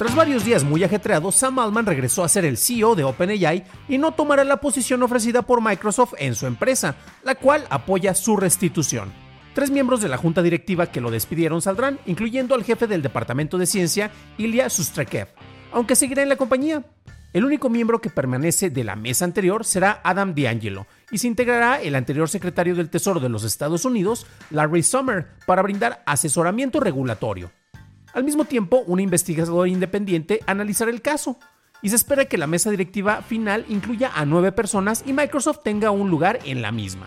[0.00, 3.98] Tras varios días muy ajetreados, Sam Altman regresó a ser el CEO de OpenAI y
[3.98, 9.12] no tomará la posición ofrecida por Microsoft en su empresa, la cual apoya su restitución.
[9.52, 13.58] Tres miembros de la junta directiva que lo despidieron saldrán, incluyendo al jefe del departamento
[13.58, 15.28] de ciencia, Ilya Sustrakev,
[15.70, 16.82] aunque seguirá en la compañía.
[17.34, 21.78] El único miembro que permanece de la mesa anterior será Adam D'Angelo y se integrará
[21.82, 27.50] el anterior secretario del Tesoro de los Estados Unidos, Larry Summer, para brindar asesoramiento regulatorio.
[28.12, 31.38] Al mismo tiempo, un investigador independiente analizará el caso
[31.82, 35.90] y se espera que la mesa directiva final incluya a nueve personas y Microsoft tenga
[35.90, 37.06] un lugar en la misma.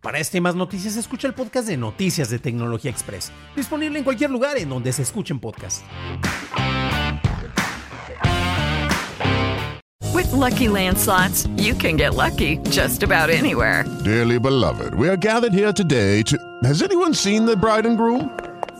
[0.00, 4.04] Para este y más noticias, escucha el podcast de Noticias de Tecnología Express, disponible en
[4.04, 5.84] cualquier lugar en donde se escuchen podcasts.
[10.14, 13.84] With lucky landslots, you can get lucky just about anywhere.
[14.02, 16.38] Dearly beloved, we are gathered here today to.
[16.64, 18.30] Has anyone seen the bride and groom?